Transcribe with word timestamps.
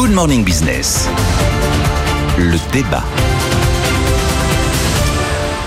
Good 0.00 0.12
Morning 0.12 0.42
Business. 0.42 1.06
Le 2.38 2.56
débat. 2.72 3.04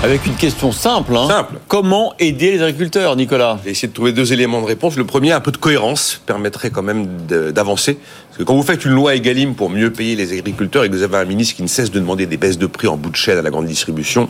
Avec 0.01 0.25
une 0.25 0.33
question 0.33 0.71
simple. 0.71 1.15
Hein. 1.15 1.27
Simple. 1.27 1.59
Comment 1.67 2.15
aider 2.17 2.49
les 2.49 2.63
agriculteurs, 2.63 3.15
Nicolas? 3.15 3.59
J'ai 3.63 3.69
essayé 3.69 3.89
de 3.89 3.93
trouver 3.93 4.11
deux 4.11 4.33
éléments 4.33 4.59
de 4.61 4.65
réponse. 4.65 4.95
Le 4.95 5.05
premier, 5.05 5.33
un 5.33 5.39
peu 5.39 5.51
de 5.51 5.57
cohérence, 5.57 6.19
permettrait 6.25 6.71
quand 6.71 6.81
même 6.81 7.05
d'avancer. 7.27 7.99
Parce 8.29 8.39
que 8.39 8.43
quand 8.43 8.55
vous 8.55 8.63
faites 8.63 8.83
une 8.85 8.93
loi 8.93 9.13
Egalim 9.13 9.53
pour 9.53 9.69
mieux 9.69 9.93
payer 9.93 10.15
les 10.15 10.33
agriculteurs 10.33 10.83
et 10.83 10.89
que 10.89 10.95
vous 10.95 11.03
avez 11.03 11.17
un 11.17 11.25
ministre 11.25 11.55
qui 11.55 11.61
ne 11.61 11.67
cesse 11.67 11.91
de 11.91 11.99
demander 11.99 12.25
des 12.25 12.37
baisses 12.37 12.57
de 12.57 12.65
prix 12.65 12.87
en 12.87 12.97
bout 12.97 13.11
de 13.11 13.15
chaîne 13.15 13.37
à 13.37 13.43
la 13.43 13.51
grande 13.51 13.67
distribution, 13.67 14.29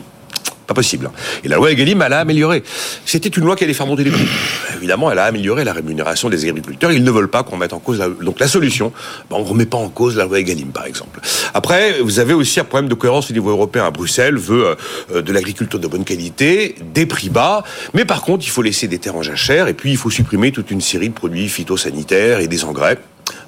pas 0.66 0.74
possible. 0.74 1.10
Et 1.42 1.48
la 1.48 1.56
loi 1.56 1.70
Egalim, 1.70 2.02
elle 2.02 2.12
a 2.12 2.20
amélioré. 2.20 2.62
C'était 3.04 3.28
une 3.28 3.44
loi 3.44 3.56
qui 3.56 3.64
allait 3.64 3.74
faire 3.74 3.86
monter 3.86 4.04
les 4.04 4.10
prix. 4.10 4.26
Évidemment, 4.76 5.10
elle 5.10 5.18
a 5.18 5.24
amélioré 5.24 5.64
la 5.64 5.72
rémunération 5.72 6.28
des 6.28 6.44
agriculteurs. 6.48 6.92
Ils 6.92 7.04
ne 7.04 7.10
veulent 7.10 7.28
pas 7.28 7.42
qu'on 7.42 7.56
mette 7.56 7.72
en 7.72 7.78
cause 7.78 7.98
la... 7.98 8.08
Donc 8.08 8.40
la 8.40 8.48
solution, 8.48 8.92
ben, 9.30 9.36
on 9.36 9.42
ne 9.42 9.48
remet 9.48 9.66
pas 9.66 9.78
en 9.78 9.88
cause 9.88 10.16
la 10.16 10.24
loi 10.24 10.38
Egalim, 10.38 10.68
par 10.68 10.86
exemple. 10.86 11.20
Après, 11.52 12.00
vous 12.00 12.18
avez 12.18 12.34
aussi 12.34 12.60
un 12.60 12.64
problème 12.64 12.88
de 12.88 12.94
cohérence 12.94 13.30
au 13.30 13.34
niveau 13.34 13.50
européen. 13.50 13.90
Bruxelles 13.90 14.36
veut 14.36 14.76
euh, 15.12 15.22
de 15.22 15.32
l'agriculture 15.32 15.78
de 15.78 15.86
bonne 15.86 16.04
qualité, 16.04 16.74
des 16.94 17.06
prix 17.06 17.30
bas, 17.30 17.64
mais 17.92 18.04
par 18.04 18.22
contre, 18.22 18.44
il 18.46 18.50
faut 18.50 18.62
laisser 18.62 18.88
des 18.88 18.98
terres 18.98 19.16
en 19.16 19.22
jachère 19.22 19.68
et 19.68 19.74
puis 19.74 19.90
il 19.90 19.96
faut 19.96 20.10
supprimer 20.10 20.52
toute 20.52 20.70
une 20.70 20.80
série 20.80 21.08
de 21.08 21.14
produits 21.14 21.48
phytosanitaires 21.48 22.40
et 22.40 22.48
des 22.48 22.64
engrais. 22.64 22.98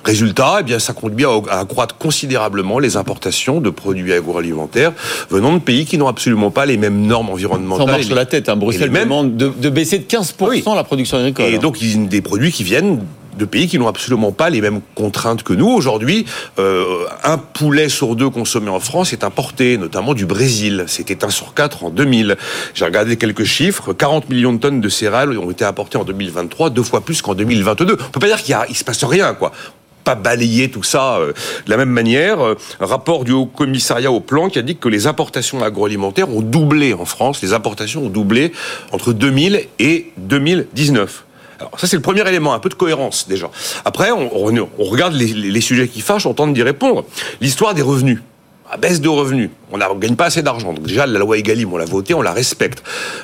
Résultat, 0.06 0.58
eh 0.60 0.62
bien, 0.62 0.78
ça 0.78 0.92
conduit 0.92 1.24
à 1.50 1.58
accroître 1.60 1.96
considérablement 1.98 2.78
les 2.78 2.96
importations 2.96 3.60
de 3.60 3.70
produits 3.70 4.12
agroalimentaires 4.12 4.92
venant 5.30 5.52
de 5.54 5.58
pays 5.58 5.84
qui 5.84 5.98
n'ont 5.98 6.08
absolument 6.08 6.50
pas 6.50 6.64
les 6.66 6.76
mêmes 6.76 7.06
normes 7.06 7.26
Ça 7.26 7.32
environnementales. 7.32 7.86
marche 7.88 8.06
sur 8.06 8.14
la 8.14 8.26
tête. 8.26 8.48
Hein. 8.48 8.56
Bruxelles 8.56 8.90
demande 8.90 9.36
de, 9.36 9.48
de 9.56 9.68
baisser 9.70 9.98
de 9.98 10.04
15% 10.04 10.32
Oui. 10.48 10.62
la 10.74 10.84
production 10.84 11.18
agricole. 11.18 11.46
Et 11.46 11.56
hein. 11.56 11.58
donc, 11.58 11.78
des 11.78 12.20
produits 12.22 12.52
qui 12.52 12.64
viennent 12.64 13.00
de 13.36 13.44
pays 13.44 13.68
qui 13.68 13.78
n'ont 13.78 13.86
absolument 13.88 14.32
pas 14.32 14.48
les 14.48 14.62
mêmes 14.62 14.80
contraintes 14.94 15.42
que 15.42 15.52
nous. 15.52 15.68
Aujourd'hui, 15.68 16.24
euh, 16.58 16.84
un 17.22 17.36
poulet 17.36 17.90
sur 17.90 18.16
deux 18.16 18.30
consommé 18.30 18.70
en 18.70 18.80
France 18.80 19.12
est 19.12 19.24
importé, 19.24 19.76
notamment 19.76 20.14
du 20.14 20.24
Brésil. 20.24 20.84
C'était 20.86 21.22
un 21.22 21.28
sur 21.28 21.52
quatre 21.52 21.84
en 21.84 21.90
2000. 21.90 22.36
J'ai 22.72 22.86
regardé 22.86 23.16
quelques 23.18 23.44
chiffres. 23.44 23.92
40 23.92 24.30
millions 24.30 24.54
de 24.54 24.58
tonnes 24.58 24.80
de 24.80 24.88
céréales 24.88 25.36
ont 25.38 25.50
été 25.50 25.66
importées 25.66 25.98
en 25.98 26.04
2023, 26.04 26.70
deux 26.70 26.82
fois 26.82 27.02
plus 27.02 27.20
qu'en 27.20 27.34
2022. 27.34 27.98
On 28.00 28.10
peut 28.10 28.20
pas 28.20 28.26
dire 28.28 28.38
qu'il 28.42 28.52
y 28.52 28.54
a- 28.54 28.64
il 28.70 28.74
se 28.74 28.84
passe 28.84 29.04
rien, 29.04 29.34
quoi 29.34 29.52
pas 30.06 30.14
balayer 30.14 30.70
tout 30.70 30.84
ça 30.84 31.16
euh, 31.16 31.32
de 31.66 31.70
la 31.70 31.76
même 31.76 31.90
manière. 31.90 32.40
Euh, 32.40 32.54
rapport 32.78 33.24
du 33.24 33.32
Haut 33.32 33.46
Commissariat 33.46 34.12
au 34.12 34.20
Plan 34.20 34.48
qui 34.48 34.58
a 34.60 34.62
dit 34.62 34.76
que 34.76 34.88
les 34.88 35.08
importations 35.08 35.64
agroalimentaires 35.64 36.30
ont 36.30 36.42
doublé 36.42 36.94
en 36.94 37.04
France. 37.04 37.42
Les 37.42 37.52
importations 37.52 38.04
ont 38.04 38.08
doublé 38.08 38.52
entre 38.92 39.12
2000 39.12 39.66
et 39.80 40.12
2019. 40.18 41.24
Alors 41.58 41.72
ça 41.80 41.88
c'est 41.88 41.96
le 41.96 42.02
premier 42.02 42.26
élément, 42.28 42.54
un 42.54 42.60
peu 42.60 42.68
de 42.68 42.74
cohérence 42.74 43.26
déjà. 43.28 43.50
Après 43.84 44.12
on, 44.12 44.28
regarde 44.78 45.14
les, 45.14 45.60
sujets 45.60 45.88
qui 45.88 46.02
fâchent, 46.02 46.26
on 46.26 46.34
tente 46.34 46.54
d'y 46.54 46.62
répondre. 46.62 47.04
L'histoire 47.40 47.74
des 47.74 47.82
revenus. 47.82 48.20
La 48.70 48.76
baisse 48.76 49.00
de 49.00 49.08
revenus, 49.08 49.50
on 49.70 49.78
ne 49.78 50.00
gagne 50.00 50.16
pas 50.16 50.26
assez 50.26 50.42
d'argent. 50.42 50.72
Déjà, 50.72 51.06
la 51.06 51.20
loi 51.20 51.38
Egalim, 51.38 51.72
on 51.72 51.76
l'a 51.76 51.84
votée, 51.84 52.14
on 52.14 52.22
la 52.22 52.32
respecte. 52.32 52.82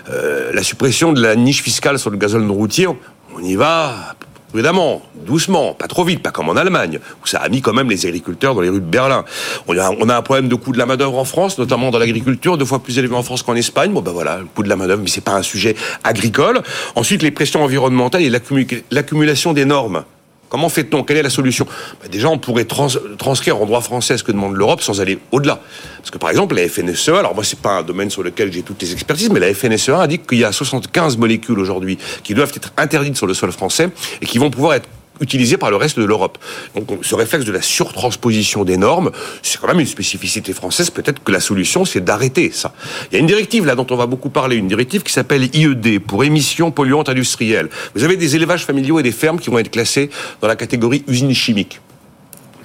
Euh, 0.09 0.53
la 0.53 0.63
suppression 0.63 1.13
de 1.13 1.21
la 1.21 1.35
niche 1.35 1.63
fiscale 1.63 1.99
sur 1.99 2.11
le 2.11 2.17
gazole 2.17 2.43
non 2.43 2.55
routier, 2.55 2.87
on 2.87 3.43
y 3.43 3.57
va 3.57 4.15
prudemment, 4.53 5.03
doucement, 5.27 5.73
pas 5.75 5.89
trop 5.89 6.05
vite, 6.05 6.23
pas 6.23 6.31
comme 6.31 6.49
en 6.51 6.57
Allemagne, 6.57 7.01
où 7.23 7.27
ça 7.27 7.39
a 7.39 7.49
mis 7.49 7.63
quand 7.63 7.73
même 7.73 7.89
les 7.89 8.07
agriculteurs 8.07 8.55
dans 8.55 8.61
les 8.61 8.69
rues 8.69 8.81
de 8.81 8.87
Berlin. 8.87 9.25
On 9.67 9.77
a, 10.09 10.17
un 10.17 10.23
problème 10.23 10.49
de 10.49 10.55
coût 10.55 10.73
de 10.73 10.79
la 10.79 10.87
main-d'œuvre 10.87 11.19
en 11.19 11.25
France, 11.25 11.59
notamment 11.59 11.91
dans 11.91 11.99
l'agriculture, 11.99 12.59
deux 12.59 12.65
fois 12.67 12.83
plus 12.83 12.99
élevé 12.99 13.15
en 13.17 13.23
France 13.23 13.43
qu'en 13.43 13.55
Espagne. 13.57 13.93
Bon, 13.93 14.03
ben 14.03 14.13
voilà, 14.13 14.39
le 14.39 14.45
coût 14.45 14.63
de 14.63 14.69
la 14.69 14.77
main-d'œuvre, 14.77 15.03
mais 15.03 15.09
c'est 15.09 15.25
pas 15.25 15.35
un 15.35 15.43
sujet 15.43 15.75
agricole. 16.05 16.63
Ensuite, 16.95 17.23
les 17.23 17.31
pressions 17.31 17.65
environnementales 17.65 18.23
et 18.23 18.31
l'accumu- 18.31 18.85
l'accumulation 18.91 19.55
des 19.55 19.65
normes. 19.65 20.05
Comment 20.53 20.69
fait-on? 20.69 21.03
Quelle 21.03 21.17
est 21.17 21.23
la 21.23 21.31
solution? 21.31 21.67
Ben 22.03 22.11
Déjà, 22.11 22.29
on 22.29 22.37
pourrait 22.37 22.67
trans- 22.67 22.87
transcrire 23.17 23.57
en 23.57 23.65
droit 23.65 23.81
français 23.81 24.19
ce 24.19 24.23
que 24.23 24.33
demande 24.33 24.55
l'Europe 24.55 24.83
sans 24.83 25.01
aller 25.01 25.19
au-delà. 25.31 25.59
Parce 25.97 26.11
que, 26.11 26.19
par 26.19 26.29
exemple, 26.29 26.55
la 26.55 26.69
FNSE, 26.69 27.09
E 27.09 27.15
alors 27.15 27.35
moi, 27.35 27.43
c'est 27.43 27.59
pas 27.59 27.79
un 27.79 27.83
domaine 27.83 28.11
sur 28.11 28.23
lequel 28.23 28.53
j'ai 28.53 28.61
toutes 28.61 28.83
les 28.83 28.93
expertises, 28.93 29.31
mais 29.31 29.41
la 29.41 29.55
FNSE 29.55 29.89
indique 29.89 30.27
qu'il 30.27 30.41
y 30.41 30.45
a 30.45 30.53
75 30.53 31.17
molécules 31.17 31.59
aujourd'hui 31.59 31.97
qui 32.23 32.35
doivent 32.35 32.53
être 32.55 32.71
interdites 32.77 33.17
sur 33.17 33.27
le 33.27 33.33
sol 33.33 33.51
français 33.51 33.89
et 34.21 34.27
qui 34.27 34.37
vont 34.37 34.51
pouvoir 34.51 34.75
être 34.75 34.87
utilisées 35.21 35.57
par 35.57 35.71
le 35.71 35.77
reste 35.77 35.99
de 35.99 36.05
l'Europe. 36.05 36.39
Donc, 36.75 36.91
on- 36.91 37.03
ce 37.03 37.15
réflexe 37.15 37.45
de 37.45 37.53
la 37.53 37.63
surtransposition 37.63 38.65
des 38.65 38.77
normes, 38.77 39.11
c'est 39.43 39.61
quand 39.61 39.69
même 39.69 39.81
une 39.81 39.87
spécificité 39.87 40.53
française. 40.53 40.91
Peut-être 40.91 41.23
que 41.23 41.33
la 41.33 41.41
solution, 41.41 41.85
c'est 41.85 42.03
d'arrêter 42.03 42.51
ça. 42.53 42.75
Il 43.11 43.15
y 43.15 43.17
a 43.17 43.21
une 43.21 43.27
directive 43.27 43.67
là 43.67 43.75
dont 43.75 43.87
on 43.91 43.97
va 43.97 44.07
beaucoup 44.07 44.31
parler, 44.31 44.57
une 44.57 44.69
directive 44.69 45.03
qui 45.03 45.13
s'appelle 45.13 45.49
IED 45.55 45.99
pour 46.01 46.25
émissions 46.25 46.71
polluantes 46.71 47.09
industrielles. 47.09 47.69
Vous 47.95 48.05
avez 48.05 48.17
des 48.17 48.37
élevages 48.37 48.65
familiaux 48.65 48.99
et 48.99 49.03
des 49.03 49.13
fermes 49.13 49.39
qui 49.39 49.51
vont 49.51 49.59
être 49.59 49.71
classés 49.71 50.11
dans 50.41 50.49
la 50.49 50.57
catégorie 50.57 51.05
usine 51.07 51.35
chimique. 51.35 51.81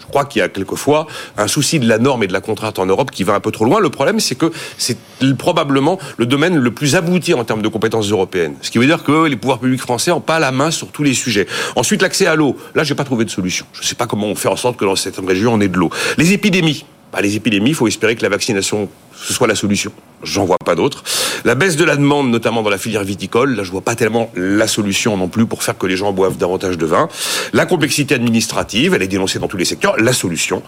Je 0.07 0.11
crois 0.11 0.23
qu'il 0.25 0.39
y 0.39 0.43
a 0.43 0.47
quelquefois 0.47 1.05
un 1.37 1.47
souci 1.47 1.79
de 1.79 1.87
la 1.87 1.97
norme 1.97 2.23
et 2.23 2.27
de 2.27 2.33
la 2.33 2.39
contrainte 2.39 2.79
en 2.79 2.85
Europe 2.85 3.11
qui 3.11 3.25
va 3.25 3.35
un 3.35 3.41
peu 3.41 3.51
trop 3.51 3.65
loin. 3.65 3.81
Le 3.81 3.89
problème, 3.89 4.21
c'est 4.21 4.35
que 4.35 4.51
c'est 4.77 4.97
probablement 5.37 5.99
le 6.15 6.25
domaine 6.25 6.55
le 6.55 6.71
plus 6.71 6.95
abouti 6.95 7.33
en 7.33 7.43
termes 7.43 7.61
de 7.61 7.67
compétences 7.67 8.09
européennes. 8.09 8.55
Ce 8.61 8.71
qui 8.71 8.77
veut 8.77 8.85
dire 8.85 9.03
que 9.03 9.25
les 9.25 9.35
pouvoirs 9.35 9.59
publics 9.59 9.81
français 9.81 10.11
n'ont 10.11 10.21
pas 10.21 10.39
la 10.39 10.53
main 10.53 10.71
sur 10.71 10.87
tous 10.87 11.03
les 11.03 11.13
sujets. 11.13 11.45
Ensuite, 11.75 12.01
l'accès 12.01 12.25
à 12.25 12.35
l'eau. 12.35 12.55
Là, 12.73 12.85
j'ai 12.85 12.95
pas 12.95 13.03
trouvé 13.03 13.25
de 13.25 13.29
solution. 13.29 13.65
Je 13.73 13.81
ne 13.81 13.85
sais 13.85 13.95
pas 13.95 14.07
comment 14.07 14.27
on 14.27 14.35
fait 14.35 14.47
en 14.47 14.55
sorte 14.55 14.77
que 14.77 14.85
dans 14.85 14.95
cette 14.95 15.17
région, 15.17 15.53
on 15.53 15.59
ait 15.59 15.67
de 15.67 15.77
l'eau. 15.77 15.89
Les 16.17 16.31
épidémies. 16.31 16.85
Bah, 17.11 17.21
les 17.21 17.35
épidémies, 17.35 17.69
il 17.69 17.75
faut 17.75 17.87
espérer 17.87 18.15
que 18.15 18.23
la 18.23 18.29
vaccination 18.29 18.89
ce 19.17 19.33
soit 19.33 19.47
la 19.47 19.55
solution. 19.55 19.91
J'en 20.23 20.45
vois 20.45 20.57
pas 20.63 20.75
d'autre. 20.75 21.03
La 21.43 21.55
baisse 21.55 21.75
de 21.75 21.83
la 21.83 21.95
demande, 21.95 22.29
notamment 22.29 22.61
dans 22.61 22.69
la 22.69 22.77
filière 22.77 23.03
viticole, 23.03 23.55
là 23.55 23.63
je 23.63 23.71
vois 23.71 23.81
pas 23.81 23.95
tellement 23.95 24.31
la 24.35 24.67
solution 24.67 25.17
non 25.17 25.27
plus 25.27 25.45
pour 25.45 25.63
faire 25.63 25.77
que 25.77 25.87
les 25.87 25.97
gens 25.97 26.13
boivent 26.13 26.37
davantage 26.37 26.77
de 26.77 26.85
vin. 26.85 27.09
La 27.53 27.65
complexité 27.65 28.15
administrative, 28.15 28.93
elle 28.93 29.01
est 29.01 29.07
dénoncée 29.07 29.39
dans 29.39 29.47
tous 29.47 29.57
les 29.57 29.65
secteurs. 29.65 29.97
La 29.97 30.13
solution, 30.13 30.61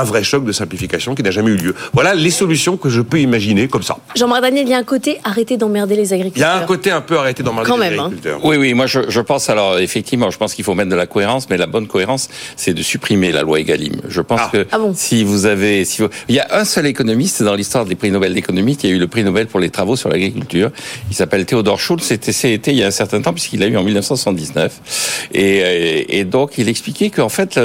un 0.00 0.04
vrai 0.04 0.22
choc 0.22 0.44
de 0.44 0.52
simplification 0.52 1.14
qui 1.14 1.22
n'a 1.22 1.30
jamais 1.30 1.50
eu 1.50 1.56
lieu. 1.56 1.74
Voilà 1.92 2.14
les 2.14 2.30
solutions 2.30 2.76
que 2.76 2.88
je 2.88 3.00
peux 3.00 3.20
imaginer 3.20 3.68
comme 3.68 3.82
ça. 3.82 3.96
Jean-Marc 4.16 4.42
Daniel, 4.42 4.66
il 4.66 4.70
y 4.70 4.74
a 4.74 4.78
un 4.78 4.84
côté 4.84 5.18
arrêter 5.24 5.56
d'emmerder 5.56 5.96
les 5.96 6.08
Il 6.12 6.16
y 6.16 6.20
agriculteurs. 6.20 6.50
a 6.50 6.58
un 6.58 6.66
côté 6.66 6.90
un 6.90 7.00
peu 7.00 7.18
arrêté 7.18 7.42
d'emmerder 7.42 7.68
Quand 7.70 7.76
les 7.76 7.90
même, 7.90 7.98
hein. 7.98 8.04
agriculteurs. 8.06 8.44
Oui, 8.44 8.56
oui, 8.56 8.74
moi 8.74 8.86
je, 8.86 9.00
je 9.08 9.20
pense 9.20 9.48
alors 9.50 9.78
effectivement, 9.78 10.30
je 10.30 10.38
pense 10.38 10.54
qu'il 10.54 10.64
faut 10.64 10.74
mettre 10.74 10.90
de 10.90 10.96
la 10.96 11.06
cohérence, 11.06 11.48
mais 11.50 11.56
la 11.56 11.66
bonne 11.66 11.86
cohérence, 11.86 12.28
c'est 12.56 12.74
de 12.74 12.82
supprimer 12.82 13.32
la 13.32 13.42
loi 13.42 13.60
Egalim. 13.60 14.00
Je 14.08 14.20
pense 14.20 14.40
Ah. 14.44 14.50
que 14.52 14.66
Ah 14.72 14.78
bon 14.78 14.92
si 14.94 15.24
vous 15.24 15.46
avez, 15.46 15.84
si 15.84 16.02
vous- 16.02 16.08
il 16.28 16.34
y 16.34 16.40
a 16.40 16.46
un 16.52 16.64
seul 16.64 16.86
économiste 16.86 17.42
dans 17.42 17.54
l'histoire 17.54 17.84
des 17.84 17.94
prix 17.94 18.10
Nobel 18.10 18.34
d'économie 18.34 18.76
qui 18.76 18.86
a 18.86 18.90
eu 18.90 18.98
le 18.98 19.06
prix 19.08 19.24
Nobel 19.24 19.46
pour 19.46 19.60
les 19.60 19.70
travaux 19.70 19.96
sur 19.96 20.08
l'agriculture. 20.08 20.70
Il 21.10 21.14
s'appelle 21.16 21.44
Théodore 21.46 21.78
Schultz. 21.80 22.02
C'était, 22.04 22.70
il 22.72 22.78
y 22.78 22.82
a 22.82 22.86
un 22.86 22.90
certain 22.90 23.20
temps 23.20 23.32
puisqu'il 23.32 23.62
a 23.62 23.66
eu 23.66 23.76
en 23.76 23.82
1979. 23.82 25.28
Et, 25.34 26.18
et 26.18 26.24
donc 26.24 26.52
il 26.58 26.68
expliquait 26.68 27.10
qu'en 27.10 27.28
fait 27.28 27.58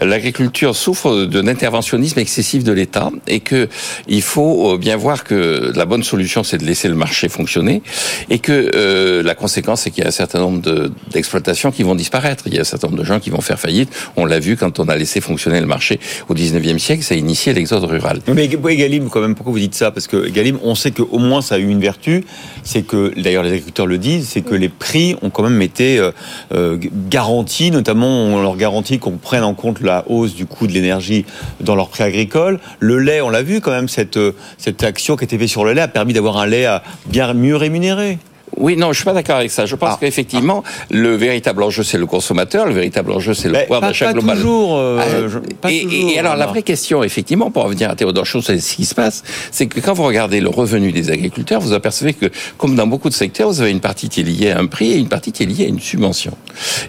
l'agriculture 0.00 0.74
souffre 0.76 1.24
d'un 1.24 1.46
interventionnisme 1.70 2.18
excessif 2.18 2.64
de 2.64 2.72
l'État 2.72 3.10
et 3.28 3.38
que 3.40 3.68
il 4.08 4.22
faut 4.22 4.72
euh, 4.74 4.76
bien 4.78 4.96
voir 4.96 5.22
que 5.22 5.70
la 5.76 5.86
bonne 5.86 6.02
solution 6.02 6.42
c'est 6.42 6.58
de 6.58 6.64
laisser 6.64 6.88
le 6.88 6.96
marché 6.96 7.28
fonctionner 7.28 7.80
et 8.28 8.40
que 8.40 8.70
euh, 8.74 9.22
la 9.22 9.36
conséquence 9.36 9.82
c'est 9.82 9.90
qu'il 9.92 10.02
y 10.02 10.04
a 10.04 10.08
un 10.08 10.12
certain 10.12 10.40
nombre 10.40 10.60
de- 10.60 10.90
d'exploitations 11.12 11.70
qui 11.70 11.84
vont 11.84 11.94
disparaître. 11.94 12.42
Il 12.46 12.54
y 12.54 12.58
a 12.58 12.62
un 12.62 12.64
certain 12.64 12.88
nombre 12.88 12.98
de 12.98 13.04
gens 13.04 13.20
qui 13.20 13.30
vont 13.30 13.40
faire 13.40 13.60
faillite. 13.60 13.88
On 14.16 14.24
l'a 14.26 14.40
vu 14.40 14.56
quand 14.56 14.80
on 14.80 14.88
a 14.88 14.96
laissé 14.96 15.20
fonctionner 15.20 15.60
le 15.60 15.66
marché 15.66 16.00
au 16.28 16.34
19e 16.34 16.78
siècle, 16.78 17.04
ça 17.04 17.14
a 17.14 17.18
initié 17.18 17.52
l'exode 17.52 17.84
rural. 17.84 18.20
Mais 18.34 18.46
Egalim, 18.46 19.08
quand 19.08 19.20
même, 19.20 19.34
pourquoi 19.36 19.52
vous 19.52 19.58
dites 19.60 19.74
ça? 19.76 19.92
Parce 19.92 20.08
que 20.08 20.26
Egalim, 20.26 20.58
on 20.64 20.74
sait 20.74 20.90
qu'au 20.90 21.18
moins 21.18 21.40
ça 21.40 21.54
a 21.54 21.58
eu 21.58 21.68
une 21.68 21.80
vertu, 21.80 22.24
c'est 22.64 22.82
que, 22.82 23.12
d'ailleurs 23.16 23.44
les 23.44 23.50
agriculteurs 23.50 23.86
le 23.86 23.98
disent, 23.98 24.28
c'est 24.28 24.42
que 24.42 24.54
les 24.56 24.68
prix 24.68 25.14
ont 25.22 25.30
quand 25.30 25.44
même 25.44 25.62
été 25.62 25.98
euh, 25.98 26.10
euh, 26.52 26.78
garantis, 27.08 27.70
notamment 27.70 28.24
on 28.24 28.42
leur 28.42 28.56
garantit 28.56 28.98
qu'on 28.98 29.18
prenne 29.18 29.44
en 29.44 29.54
compte 29.54 29.80
la 29.80 30.04
hausse 30.08 30.34
du 30.34 30.46
coût 30.46 30.66
de 30.66 30.72
l'énergie 30.72 31.24
dans 31.60 31.74
leur 31.74 31.88
prix 31.88 32.04
agricole. 32.04 32.60
Le 32.78 32.98
lait, 32.98 33.20
on 33.20 33.30
l'a 33.30 33.42
vu 33.42 33.60
quand 33.60 33.70
même, 33.70 33.88
cette, 33.88 34.16
euh, 34.16 34.32
cette 34.58 34.82
action 34.82 35.16
qui 35.16 35.24
été 35.24 35.38
faite 35.38 35.48
sur 35.48 35.64
le 35.64 35.72
lait 35.72 35.80
a 35.80 35.88
permis 35.88 36.12
d'avoir 36.12 36.38
un 36.38 36.46
lait 36.46 36.66
à 36.66 36.82
bien 37.06 37.32
mieux 37.34 37.56
rémunéré. 37.56 38.18
Oui, 38.60 38.76
non, 38.76 38.92
je 38.92 38.96
suis 38.98 39.04
pas 39.04 39.12
d'accord 39.14 39.36
avec 39.36 39.50
ça. 39.50 39.66
Je 39.66 39.74
pense 39.74 39.90
Ah. 39.94 39.98
qu'effectivement, 40.00 40.62
le 40.90 41.14
véritable 41.16 41.62
enjeu, 41.62 41.82
c'est 41.82 41.98
le 41.98 42.06
consommateur. 42.06 42.66
Le 42.66 42.74
véritable 42.74 43.10
enjeu, 43.12 43.34
c'est 43.34 43.48
le 43.48 43.54
Mais 43.54 43.62
pouvoir 43.62 43.80
d'achat 43.80 44.12
global. 44.12 44.36
toujours. 44.36 44.76
euh, 44.78 45.00
Ah, 45.00 45.28
je- 45.28 45.38
pas 45.38 45.70
et, 45.72 45.80
toujours, 45.82 46.10
et 46.10 46.18
alors 46.18 46.36
la 46.36 46.46
vraie 46.46 46.62
question, 46.62 47.02
effectivement, 47.02 47.50
pour 47.50 47.64
revenir 47.64 47.90
à 47.90 47.96
Théodore 47.96 48.26
Schultz, 48.26 48.46
c'est 48.46 48.58
ce 48.60 48.76
qui 48.76 48.84
se 48.84 48.94
passe, 48.94 49.22
c'est 49.50 49.66
que 49.66 49.80
quand 49.80 49.94
vous 49.94 50.04
regardez 50.04 50.40
le 50.40 50.48
revenu 50.50 50.92
des 50.92 51.10
agriculteurs, 51.10 51.60
vous 51.60 51.72
apercevez 51.72 52.12
que, 52.12 52.26
comme 52.58 52.76
dans 52.76 52.86
beaucoup 52.86 53.08
de 53.08 53.14
secteurs, 53.14 53.48
vous 53.50 53.60
avez 53.62 53.70
une 53.70 53.80
partie 53.80 54.08
qui 54.08 54.20
est 54.20 54.24
liée 54.24 54.50
à 54.50 54.58
un 54.58 54.66
prix 54.66 54.92
et 54.92 54.96
une 54.96 55.08
partie 55.08 55.32
qui 55.32 55.42
est 55.42 55.46
liée 55.46 55.64
à 55.64 55.68
une 55.68 55.80
subvention. 55.80 56.32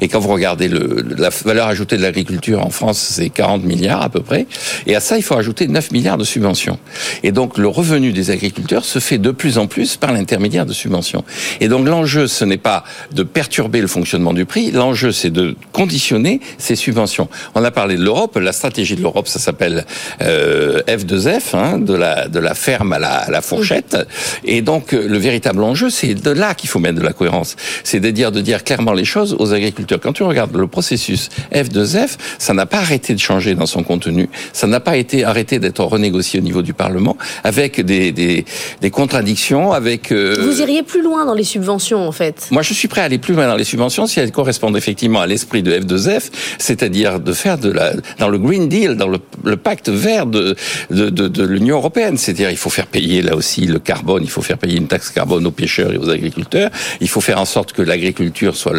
Et 0.02 0.08
quand 0.10 0.20
vous 0.20 0.30
regardez 0.34 0.68
le, 0.68 1.06
la 1.18 1.30
valeur 1.30 1.68
ajoutée 1.68 1.96
de 1.98 2.02
l'agriculture 2.02 2.66
en 2.66 2.70
France, 2.70 2.98
c'est 3.00 3.30
40 3.30 3.64
milliards 3.64 4.02
à 4.02 4.10
peu 4.10 4.20
près, 4.22 4.46
et 4.88 4.96
à 4.96 5.00
ça, 5.00 5.18
il 5.18 5.24
faut 5.24 5.36
ajouter 5.36 5.68
9 5.68 5.92
milliards 5.92 6.18
de 6.18 6.24
subventions. 6.26 6.78
Et 7.24 7.32
donc 7.32 7.58
le 7.58 7.68
revenu 7.68 8.12
des 8.12 8.30
agriculteurs 8.32 8.84
se 8.86 9.00
fait 9.00 9.18
de 9.18 9.32
plus 9.32 9.58
en 9.58 9.68
plus 9.68 9.96
par 9.96 10.12
l'intermédiaire 10.12 10.66
de 10.66 10.74
subventions. 10.74 11.24
Et 11.62 11.68
donc 11.68 11.88
l'enjeu, 11.88 12.28
ce 12.28 12.44
n'est 12.44 12.58
pas 12.58 12.84
de 13.14 13.24
perturber 13.24 13.80
le 13.82 13.88
fonctionnement 13.88 14.34
du 14.34 14.46
prix, 14.46 14.72
l'enjeu, 14.72 15.12
c'est 15.12 15.30
de 15.30 15.56
conditionner 15.72 16.42
ces 16.58 16.76
subventions. 16.76 17.30
On 17.56 17.64
a 17.64 17.70
parlé 17.72 17.96
de 17.96 18.04
l'Europe, 18.04 18.38
la 18.42 18.52
stratégie 18.52 18.96
de 18.96 19.02
l'Europe, 19.02 19.28
ça 19.28 19.40
s'appelle 19.40 19.86
euh, 20.24 20.82
F2F, 20.88 21.56
hein, 21.56 21.78
de, 21.78 21.94
la, 21.94 22.28
de 22.28 22.40
la 22.40 22.56
ferme 22.56 22.94
à 22.94 23.00
la, 23.00 23.14
à 23.14 23.30
la 23.30 23.42
fourchette. 23.42 23.96
Et 24.44 24.64
donc 24.64 24.92
le 24.92 25.18
véritable 25.20 25.64
enjeu, 25.64 25.92
c'est 25.92 26.16
de 26.16 26.32
là 26.32 26.56
qu'il 26.56 26.68
faut 26.68 26.80
mettre 26.80 27.00
de 27.00 27.06
la 27.06 27.14
cohérence. 27.14 27.56
C'est 27.84 28.00
de 28.00 28.10
dire, 28.10 28.32
de 28.32 28.42
dire 28.42 28.64
clairement 28.64 28.94
les 28.94 29.06
choses 29.06 29.36
aux 29.38 29.54
agriculteurs. 29.54 30.00
Quand 30.02 30.14
tu 30.14 30.24
regardes 30.24 30.58
le 30.58 30.66
processus 30.66 31.30
F2F, 31.54 32.18
ça 32.40 32.56
n'a 32.56 32.66
pas 32.66 32.80
arrêté 32.80 33.14
de 33.14 33.20
changer 33.20 33.54
dans 33.54 33.68
son 33.68 33.84
contenu, 33.84 34.30
ça 34.52 34.66
n'a 34.66 34.80
pas 34.80 34.98
été 34.98 35.24
arrêté 35.24 35.60
d'être 35.60 35.84
renégocié 35.84 36.40
au 36.40 36.44
niveau 36.44 36.64
du 36.64 36.74
Parlement, 36.74 37.18
avec 37.44 37.82
des, 37.82 38.12
des, 38.12 38.46
des 38.82 38.90
contradictions, 38.90 39.74
avec... 39.74 40.12
Euh... 40.12 40.36
Vous 40.42 40.60
iriez 40.60 40.82
plus 40.82 41.04
loin 41.04 41.24
dans 41.24 41.36
les 41.36 41.51
subventions, 41.52 42.08
en 42.08 42.12
fait 42.12 42.48
Moi, 42.52 42.62
je 42.62 42.74
suis 42.74 42.88
prêt 42.88 43.02
à 43.02 43.06
aller 43.06 43.18
plus 43.18 43.34
loin 43.34 43.48
dans 43.48 43.56
les 43.56 43.64
subventions 43.64 44.08
si 44.08 44.20
elles 44.20 44.32
correspondent 44.32 44.78
effectivement 44.78 45.22
à 45.22 45.28
l'esprit 45.28 45.64
de 45.64 45.72
F2F, 45.72 46.30
c'est-à-dire 46.58 47.20
de 47.20 47.34
faire 47.34 47.58
dans 47.58 48.30
le 48.30 48.38
Green 48.38 48.70
Deal, 48.70 48.96
dans 48.96 49.08
le, 49.08 49.58
pacte 49.58 49.90
vert 49.90 50.26
de, 50.26 50.56
l'Union 50.90 51.78
européenne. 51.78 52.18
C'est-à-dire, 52.18 52.50
il 52.50 52.58
faut 52.58 52.70
faire 52.70 52.88
payer 52.88 53.22
là 53.22 53.36
aussi 53.36 53.66
le 53.66 53.80
carbone, 53.80 54.24
il 54.24 54.30
faut 54.30 54.42
faire 54.42 54.58
payer 54.58 54.78
une 54.78 54.88
taxe 54.88 55.10
carbone 55.10 55.46
aux 55.46 55.52
pêcheurs 55.52 55.92
et 55.92 55.98
aux 55.98 56.10
agriculteurs, 56.10 56.70
il 57.00 57.10
faut 57.10 57.22
faire 57.22 57.40
en 57.40 57.46
sorte 57.46 57.74
que 57.74 57.82
l'agriculture 57.82 58.56
soit 58.56 58.74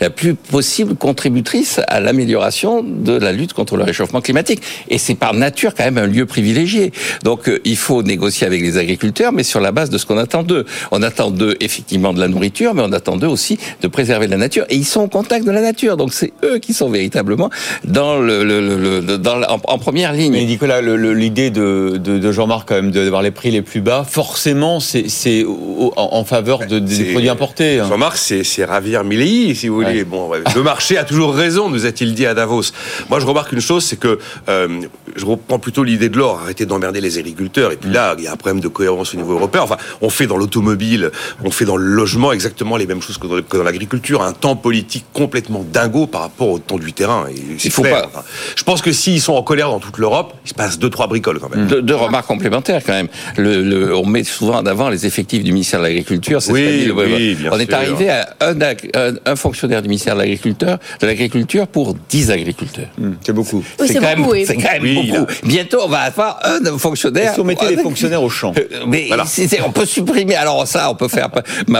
la 0.00 0.10
plus 0.10 0.34
possible 0.34 0.94
contributrice 0.94 1.80
à 1.88 2.00
l'amélioration 2.00 2.82
de 2.82 3.12
la 3.12 3.32
lutte 3.32 3.52
contre 3.52 3.76
le 3.76 3.84
réchauffement 3.84 4.20
climatique. 4.20 4.62
Et 4.88 4.98
c'est 4.98 5.14
par 5.14 5.34
nature 5.34 5.74
quand 5.74 5.84
même 5.84 5.98
un 5.98 6.06
lieu 6.06 6.26
privilégié. 6.26 6.92
Donc 7.24 7.48
euh, 7.48 7.60
il 7.64 7.76
faut 7.76 8.02
négocier 8.02 8.46
avec 8.46 8.60
les 8.60 8.78
agriculteurs, 8.78 9.32
mais 9.32 9.42
sur 9.42 9.60
la 9.60 9.72
base 9.72 9.90
de 9.90 9.98
ce 9.98 10.06
qu'on 10.06 10.18
attend 10.18 10.42
d'eux. 10.42 10.64
On 10.90 11.02
attend 11.02 11.30
d'eux 11.30 11.56
effectivement 11.60 12.01
de 12.12 12.20
la 12.20 12.28
nourriture, 12.28 12.74
mais 12.74 12.82
on 12.84 12.92
attend 12.92 13.16
d'eux 13.16 13.28
aussi 13.28 13.58
de 13.80 13.88
préserver 13.88 14.26
la 14.26 14.36
nature. 14.36 14.64
Et 14.68 14.76
ils 14.76 14.84
sont 14.84 15.00
en 15.00 15.08
contact 15.08 15.44
de 15.44 15.50
la 15.50 15.60
nature. 15.60 15.96
Donc 15.96 16.12
c'est 16.12 16.32
eux 16.44 16.58
qui 16.58 16.72
sont 16.74 16.90
véritablement 16.90 17.50
dans 17.84 18.18
le, 18.18 18.44
le, 18.44 18.60
le 18.60 19.18
dans 19.18 19.36
la, 19.36 19.52
en, 19.52 19.60
en, 19.62 19.78
première 19.78 20.12
ligne. 20.12 20.32
Mais 20.32 20.44
Nicolas, 20.44 20.80
l'idée 20.80 21.50
de, 21.50 21.98
de, 22.02 22.18
de 22.18 22.32
Jean-Marc 22.32 22.68
quand 22.68 22.74
même 22.74 22.90
d'avoir 22.90 23.22
les 23.22 23.30
prix 23.30 23.50
les 23.50 23.62
plus 23.62 23.80
bas, 23.80 24.04
forcément 24.08 24.80
c'est 24.80 25.44
en, 25.46 25.92
en 25.96 26.24
faveur 26.24 26.60
de, 26.66 26.78
des 26.78 27.12
produits 27.12 27.28
importés. 27.28 27.78
Hein. 27.80 27.86
Jean-Marc, 27.88 28.16
c'est 28.16 28.64
ravir 28.64 29.04
Milley, 29.04 29.54
si 29.54 29.68
vous 29.68 29.76
voulez. 29.76 29.98
Ouais. 29.98 30.04
Bon, 30.04 30.30
le 30.32 30.62
marché 30.62 30.96
a 30.98 31.04
toujours 31.04 31.34
raison, 31.34 31.68
nous 31.70 31.86
a-t-il 31.86 32.14
dit 32.14 32.26
à 32.26 32.34
Davos. 32.34 32.62
Moi, 33.10 33.20
je 33.20 33.26
remarque 33.26 33.52
une 33.52 33.60
chose, 33.60 33.84
c'est 33.84 33.98
que 33.98 34.18
euh, 34.48 34.68
je 35.16 35.24
reprends 35.24 35.58
plutôt 35.58 35.84
l'idée 35.84 36.08
de 36.08 36.16
l'or, 36.16 36.40
arrêter 36.42 36.66
d'emmerder 36.66 37.00
les 37.00 37.18
agriculteurs. 37.18 37.72
Et 37.72 37.76
puis 37.76 37.90
là, 37.90 38.14
il 38.18 38.24
y 38.24 38.26
a 38.26 38.32
un 38.32 38.36
problème 38.36 38.60
de 38.60 38.68
cohérence 38.68 39.14
au 39.14 39.16
niveau 39.16 39.34
européen. 39.34 39.62
Enfin, 39.62 39.76
on 40.00 40.10
fait 40.10 40.26
dans 40.26 40.36
l'automobile, 40.36 41.10
on 41.44 41.50
fait 41.50 41.64
dans 41.64 41.76
le 41.76 41.91
logement 41.92 42.32
exactement 42.32 42.76
les 42.76 42.86
mêmes 42.86 43.02
choses 43.02 43.18
que 43.18 43.26
dans, 43.26 43.58
dans 43.58 43.64
l'agriculture. 43.64 44.22
Un 44.22 44.32
temps 44.32 44.56
politique 44.56 45.04
complètement 45.12 45.64
dingo 45.70 46.06
par 46.06 46.22
rapport 46.22 46.48
au 46.48 46.58
temps 46.58 46.78
du 46.78 46.92
terrain. 46.92 47.26
Et 47.30 47.34
il 47.64 47.70
faut 47.70 47.82
clair. 47.82 48.02
pas. 48.02 48.08
Enfin, 48.08 48.24
je 48.56 48.62
pense 48.64 48.82
que 48.82 48.92
s'ils 48.92 49.20
sont 49.20 49.34
en 49.34 49.42
colère 49.42 49.68
dans 49.68 49.80
toute 49.80 49.98
l'Europe, 49.98 50.34
il 50.44 50.48
se 50.48 50.54
passe 50.54 50.78
deux 50.78 50.90
trois 50.90 51.06
bricoles 51.06 51.38
quand 51.38 51.54
même. 51.54 51.66
Deux, 51.66 51.82
deux 51.82 51.94
remarques 51.94 52.26
complémentaires 52.26 52.82
quand 52.84 52.92
même. 52.92 53.08
Le, 53.36 53.62
le, 53.62 53.96
on 53.96 54.06
met 54.06 54.24
souvent 54.24 54.58
en 54.58 54.66
avant 54.66 54.88
les 54.88 55.06
effectifs 55.06 55.44
du 55.44 55.52
ministère 55.52 55.80
de 55.80 55.86
l'Agriculture. 55.86 56.40
Oui, 56.48 56.90
oui, 56.94 57.34
bien 57.34 57.50
on 57.52 57.54
sûr. 57.54 57.60
est 57.60 57.72
arrivé 57.72 58.10
à 58.10 58.34
un, 58.40 58.60
un, 58.60 59.14
un, 59.26 59.36
fonctionnaire 59.36 59.82
du 59.82 59.88
ministère 59.88 60.14
de 60.14 60.20
l'Agriculture, 60.20 60.78
de 61.00 61.06
l'Agriculture 61.06 61.66
pour 61.66 61.94
10 62.08 62.30
agriculteurs. 62.30 62.88
Mmh, 62.98 63.10
c'est 63.24 63.32
beaucoup. 63.32 63.64
Oui, 63.80 63.88
c'est 63.88 63.94
quand, 63.98 64.16
beaucoup, 64.16 64.32
oui. 64.32 64.46
quand 64.46 64.72
même 64.72 64.82
oui, 64.82 64.94
beaucoup. 64.94 65.26
Là. 65.26 65.34
Bientôt, 65.44 65.78
on 65.84 65.88
va 65.88 66.00
avoir 66.00 66.40
un 66.44 66.78
fonctionnaire. 66.78 67.34
Si 67.34 67.40
on 67.40 67.44
mettait 67.44 67.68
les 67.68 67.82
fonctionnaires 67.82 68.22
au 68.22 68.30
champ. 68.30 68.52
Mais 68.86 69.06
voilà. 69.08 69.24
c 69.24 69.44
est, 69.44 69.48
c 69.48 69.56
est, 69.56 69.62
on 69.62 69.72
peut 69.72 69.86
supprimer. 69.86 70.36
Alors 70.36 70.66
ça, 70.66 70.90
on 70.90 70.94
peut 70.94 71.08
faire. 71.08 71.28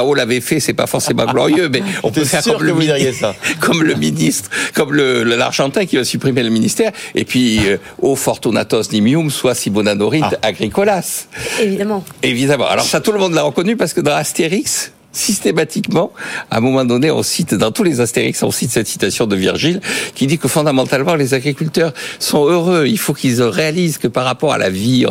Mao 0.03 0.15
l'avait 0.15 0.41
fait, 0.41 0.61
c'est 0.61 0.75
pas 0.75 0.87
forcément 0.87 1.25
glorieux, 1.27 1.69
mais 1.69 1.83
on 2.03 2.11
peut 2.11 2.25
faire 2.25 2.43
comme 2.43 2.63
le, 2.63 3.13
ça. 3.13 3.35
comme 3.61 3.83
le 3.83 3.95
ministre, 3.95 4.51
comme 4.75 4.95
l'Argentin 4.95 5.87
qui 5.87 5.97
va 5.97 6.05
supprimer 6.05 6.43
le 6.43 6.51
ministère. 6.51 6.93
Et 7.15 7.25
puis, 7.25 7.61
euh, 7.67 7.77
au 8.01 8.17
Fortunatos 8.17 8.91
Nimium, 8.93 9.31
soit 9.31 9.55
Sibonanorit 9.55 10.23
ah. 10.23 10.33
Agricolas. 10.43 11.27
Évidemment. 11.61 12.05
Évidemment. 12.23 12.67
Alors 12.67 12.85
ça, 12.85 13.01
tout 13.01 13.13
le 13.13 13.19
monde 13.19 13.35
l'a 13.35 13.43
reconnu 13.43 13.77
parce 13.77 13.93
que 13.93 14.01
dans 14.01 14.15
Astérix, 14.15 14.93
systématiquement, 15.13 16.13
à 16.51 16.57
un 16.57 16.61
moment 16.61 16.85
donné, 16.85 17.11
on 17.11 17.23
cite, 17.23 17.55
dans 17.55 17.71
tous 17.71 17.83
les 17.83 18.01
Astérix, 18.01 18.43
on 18.43 18.51
cite 18.51 18.71
cette 18.71 18.87
citation 18.87 19.27
de 19.27 19.37
Virgile, 19.37 19.81
qui 20.15 20.27
dit 20.27 20.39
que 20.39 20.49
fondamentalement, 20.49 21.15
les 21.15 21.35
agriculteurs 21.35 21.93
sont 22.19 22.47
heureux. 22.47 22.87
Il 22.87 22.99
faut 22.99 23.15
qu'ils 23.15 23.43
réalisent 23.43 23.99
que 23.99 24.09
par 24.09 24.25
rapport 24.25 24.53
à 24.53 24.59
la 24.59 24.71
vie, 24.71 25.07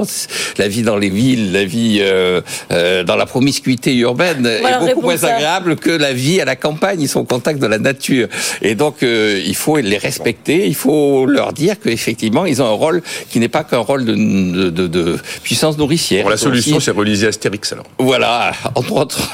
la 0.57 0.67
vie 0.67 0.81
dans 0.81 0.97
les 0.97 1.09
villes, 1.09 1.51
la 1.51 1.65
vie 1.65 1.99
euh, 2.01 2.41
euh, 2.71 3.03
dans 3.03 3.15
la 3.15 3.25
promiscuité 3.25 3.95
urbaine 3.95 4.49
voilà, 4.61 4.77
est 4.77 4.87
beaucoup 4.87 5.01
moins 5.01 5.17
ça. 5.17 5.35
agréable 5.35 5.75
que 5.75 5.91
la 5.91 6.13
vie 6.13 6.41
à 6.41 6.45
la 6.45 6.55
campagne. 6.55 7.01
Ils 7.01 7.07
sont 7.07 7.21
au 7.21 7.25
contact 7.25 7.59
de 7.59 7.67
la 7.67 7.77
nature. 7.77 8.27
Et 8.61 8.75
donc, 8.75 9.03
euh, 9.03 9.41
il 9.45 9.55
faut 9.55 9.77
les 9.77 9.97
respecter. 9.97 10.67
Il 10.67 10.75
faut 10.75 11.25
leur 11.25 11.53
dire 11.53 11.75
qu'effectivement, 11.79 12.45
ils 12.45 12.61
ont 12.61 12.65
un 12.65 12.69
rôle 12.71 13.01
qui 13.29 13.39
n'est 13.39 13.49
pas 13.49 13.63
qu'un 13.63 13.79
rôle 13.79 14.05
de, 14.05 14.15
de, 14.15 14.69
de, 14.69 14.87
de, 14.87 15.19
puissance 15.43 15.77
nourricière. 15.77 16.23
Bon, 16.23 16.29
la 16.29 16.37
solution, 16.37 16.79
c'est 16.79 16.91
reliser 16.91 17.27
Astérix, 17.27 17.71
alors. 17.73 17.85
Voilà, 17.99 18.51
entre 18.75 18.93
autres. 18.93 19.29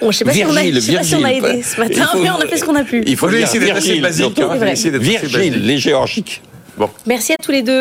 Bon, 0.00 0.10
je 0.10 0.18
sais 0.18 0.24
pas, 0.24 0.32
Virgile, 0.32 0.52
si, 0.52 0.56
on 0.56 0.56
a, 0.56 0.62
je 0.72 0.80
sais 0.80 0.94
pas 0.96 1.02
si 1.04 1.14
on 1.14 1.24
a 1.24 1.32
aidé 1.32 1.62
ce 1.62 1.80
matin, 1.80 2.08
faut, 2.10 2.18
mais 2.18 2.30
on 2.30 2.40
a 2.40 2.46
fait 2.46 2.56
ce 2.56 2.64
qu'on 2.64 2.74
a 2.74 2.84
pu. 2.84 3.04
Il 3.06 3.16
faut 3.16 3.30
essayer 3.30 3.60
d'être 3.60 3.76
assez 3.76 4.00
basique. 4.00 4.40
Virgile, 4.94 5.64
les 5.64 5.78
géorgiques. 5.78 6.42
Bon. 6.76 6.88
Merci 7.06 7.34
à 7.34 7.36
tous 7.36 7.52
les 7.52 7.62
deux. 7.62 7.80